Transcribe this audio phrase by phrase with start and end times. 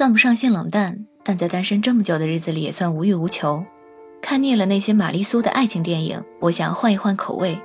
[0.00, 3.62] 算不上性冷淡，但在单身这么久的日子里，也算无欲无求。
[4.22, 7.60] 看腻了那些玛丽苏的爱情电影，我想换一换口味。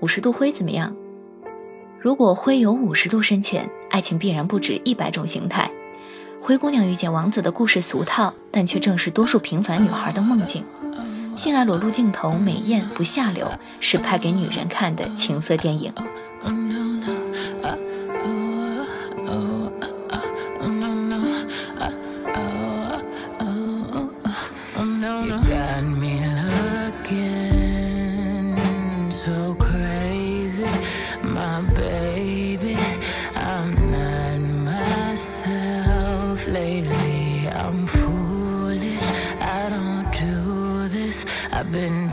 [0.00, 0.94] 五十度灰怎么样？
[1.98, 5.70] 如果灰有五十度深浅，爱情必然不止一百种形态。
[6.42, 10.62] 灰姑娘遇见王子的故事俗套，但却正是多数平凡女孩的梦境。
[11.36, 13.50] 性爱裸露镜头美艳不下流，
[13.80, 15.90] 是拍给女人看的情色电影。
[31.22, 32.76] my baby.
[33.34, 34.40] I'm not
[34.70, 37.48] myself lately.
[37.48, 39.02] I'm foolish.
[39.40, 41.24] I don't do this.
[41.52, 42.07] I've been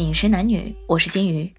[0.00, 1.50] 饮食男女，我是金鱼。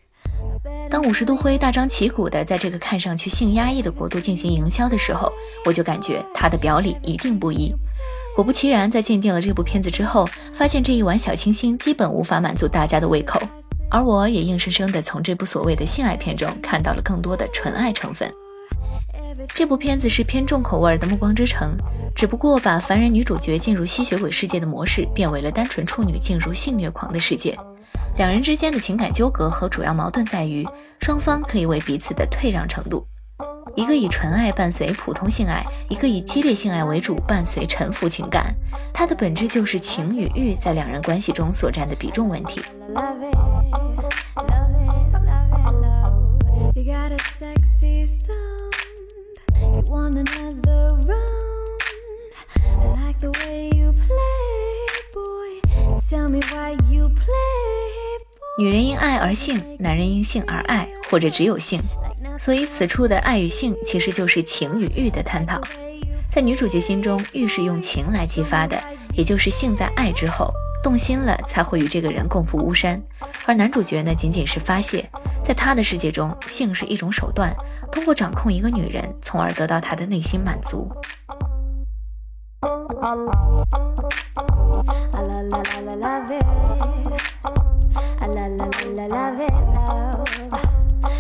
[0.90, 5.32] 当五十度灰大张旗鼓的在这个看上去性压抑的国度进行营销的时候，
[5.66, 7.74] 我就感觉他的表里一定不一。
[8.36, 13.42] 果不其然，在鉴定了这部片子之后，发现这一碗小清新基本无法满足大家的胃口，
[13.90, 18.32] 而我也硬生生的从这部所谓的性爱片中看到了更多的纯爱成分。
[19.56, 21.76] 这部片子是偏重口味的《暮光之城》，
[22.16, 27.58] 只不过把凡人女主角进入吸血鬼世界的模式变为了单纯处女进入性虐狂的世界。
[28.18, 30.68] 两人之间的情感纠葛和主要矛盾在于，
[31.00, 33.08] 双方可以为彼此的退让程度。
[33.76, 38.56] 一个以纯爱伴随普通性爱，一个以激烈性爱为主伴随沉浮情感。
[38.94, 42.62] 它的本质就是情与欲在两人关系中所占的比重问题。
[56.10, 57.43] Tell me why you play.
[58.56, 61.82] 女人因爱而性，男人因性而爱，或者只有性。
[62.38, 65.60] 所以此处的爱与性，其实就是情与欲的探讨。
[66.32, 68.80] 在女主角心中，欲是用情来激发的，
[69.16, 70.54] 也就是性在爱之后
[70.84, 73.02] 动心了，才会与这个人共赴巫山。
[73.48, 75.10] 而男主角呢，仅仅是发泄，
[75.44, 77.52] 在他的世界中，性是一种手段，
[77.92, 80.92] 通过掌控一个女人，从而得到她的内心满足。
[88.28, 90.54] la la la la la love it, love.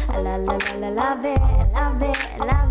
[0.09, 1.41] I la la la la love it,
[1.73, 2.62] love it, love.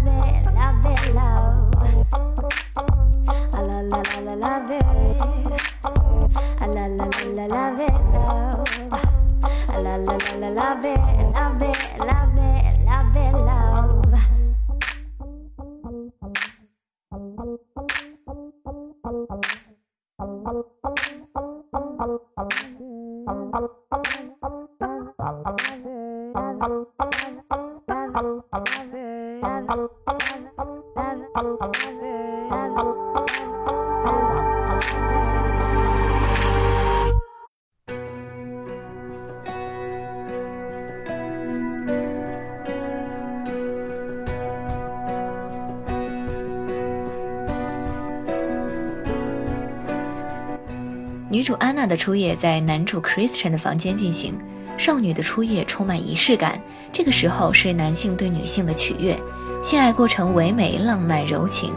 [51.32, 54.34] 女主安娜的初夜在男主 Christian 的房间进行。
[54.76, 56.60] 少女的初夜充满仪式感，
[56.92, 59.18] 这个时候是男性对女性的取悦，
[59.62, 61.72] 性爱过程唯美、浪漫、柔情。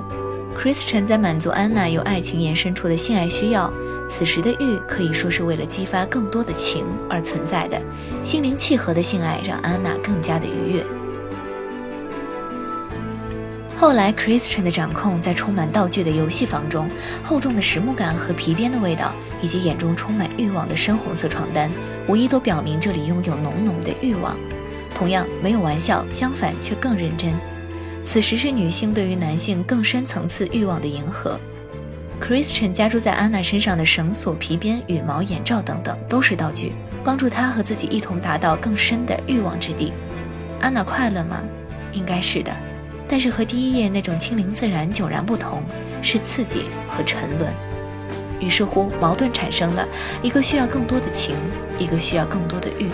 [0.59, 3.71] Christian 在满足安娜由爱情延伸出的性爱需要，
[4.09, 7.81] 此时的欲可以说是为了激发更多的情而存在的。
[8.25, 10.85] 心灵契合的性爱让安娜更加的愉悦。
[13.77, 16.89] 后来，Christian 的掌控在充满道具的游戏房中，
[17.21, 19.11] 厚重的实木感和皮鞭的味道，
[19.41, 21.69] 以及眼中充满欲望的深红色床单，
[22.07, 24.35] 无疑都表明这里拥有浓浓的欲望。
[24.95, 27.33] 同样，没有玩笑，相反却更认真。
[28.01, 31.37] 此时是女性对于男性更深层次欲望的迎合。
[32.23, 36.71] Christian 加注在安娜身上的绳索、皮鞭、羽毛、眼罩等等，都是道具，
[37.03, 39.91] 帮助她和自己一同达到更深的欲望之地。
[40.61, 41.41] 安娜快乐吗？
[41.91, 42.51] 应该是的。
[43.07, 45.61] 但是和第一页那种清灵自然迥然不同，
[46.01, 47.53] 是刺激和沉沦。
[48.39, 49.87] 于是乎矛盾产生了，
[50.21, 51.35] 一个需要更多的情，
[51.79, 52.89] 一个需要更多的欲。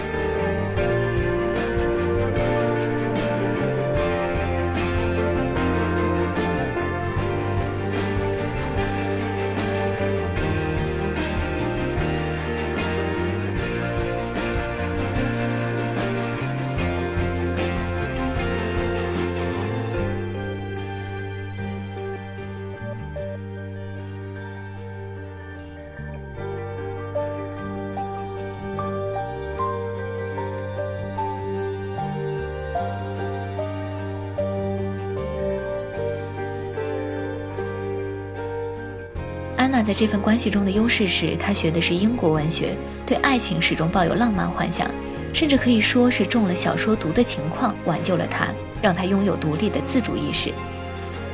[39.72, 42.76] 娜在这份关系中的优势是，她学的是英国文学，
[43.06, 44.86] 对爱情始终抱有浪漫幻想，
[45.34, 48.48] 甚至可以说是中了小说毒的情况挽救了她，
[48.82, 50.52] 让她拥有独立的自主意识。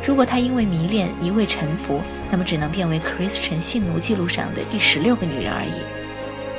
[0.06, 2.00] 如果她因为迷恋一味臣服，
[2.32, 5.82] 那么只能变为 Christian 性奴记录上的第十六个女人而已。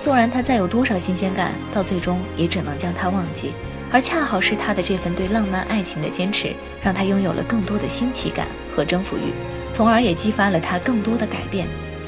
[0.01, 3.53] 纵然她再有多少新鲜感，到最终也只能将她忘记。
[3.91, 6.53] 而恰好是她的这份对浪漫爱情的坚持，
[6.83, 9.33] 让她拥有了更多的新奇感和征服欲。
[9.73, 11.67] 从而也激发了他更多的改变，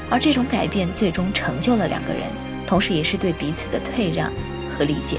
[0.09, 2.23] 而这种改变最终成就了两个人，
[2.67, 4.31] 同时也是对彼此的退让
[4.77, 5.17] 和理解。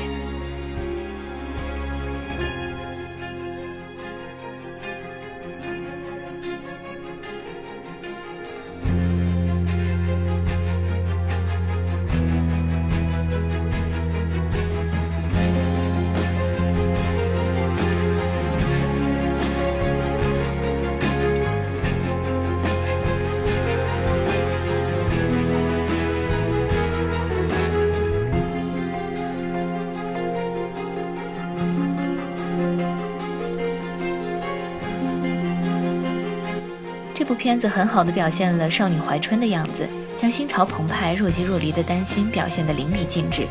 [37.33, 39.89] 部片子很好的表现了少女怀春的样子，
[40.19, 43.49] 将心潮澎湃、若即若离的担心表现得淋漓尽致。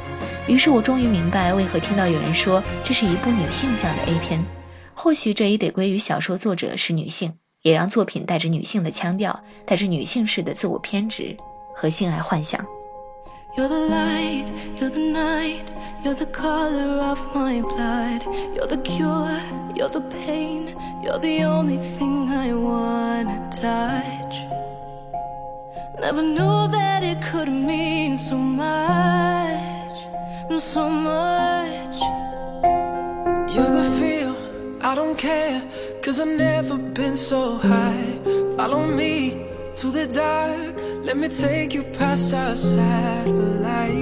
[0.47, 4.39] 于是我终于明白，为何听到有人说这是一部女性向的 A 片。
[4.93, 7.33] 或许这也得归于小说作者是女性，
[7.63, 11.35] 也让作品带着女性的腔调，带着女性式的自我偏执
[11.75, 12.63] 和性爱幻想。
[13.57, 14.45] You're the light,
[14.79, 15.65] you're the night,
[16.03, 18.21] you're the color of my blood.
[18.55, 19.41] You're the cure,
[19.75, 20.67] you're the pain,
[21.03, 24.35] you're the only thing I wanna touch.
[25.99, 29.97] Never knew that it could mean so much,
[30.59, 31.97] so much.
[33.53, 34.35] You're the feel,
[34.81, 35.61] I don't care,
[36.01, 38.19] cause I've never been so high.
[38.57, 39.45] Follow me
[39.75, 40.75] to the dark,
[41.05, 44.01] let me take you past our satellite.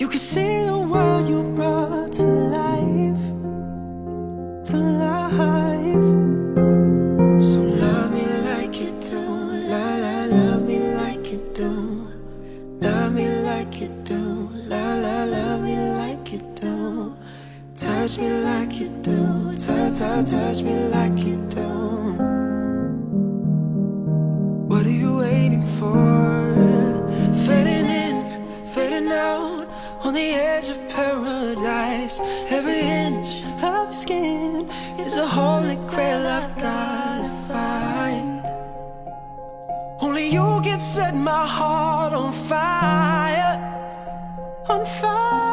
[0.00, 2.03] You can see the world you brought
[17.84, 21.68] Touch me like you do, touch, touch, touch me like you do.
[24.70, 25.92] What are you waiting for?
[27.44, 29.68] Fading in, fading out,
[30.02, 32.22] on the edge of paradise.
[32.48, 34.66] Every inch of skin
[34.98, 38.46] is a holy grail I've gotta find.
[40.00, 43.54] Only you can set my heart on fire,
[44.70, 45.43] on fire.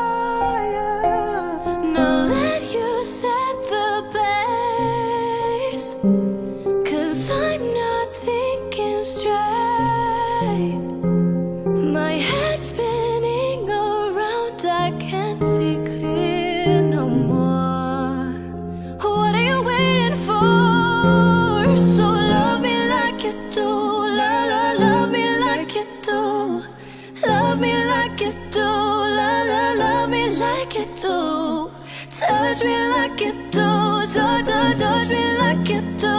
[30.61, 31.71] Like you do.
[32.11, 33.69] Touch me like you do,
[34.13, 36.17] touch, touch, touch me like you do.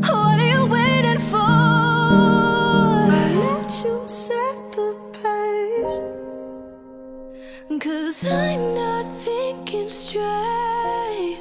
[0.00, 1.54] What are you waiting for?
[3.44, 5.96] Let you set the pace.
[7.84, 11.40] Cause I'm not thinking straight.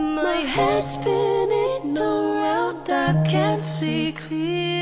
[0.00, 4.79] My head's spinning around, I can't see clear.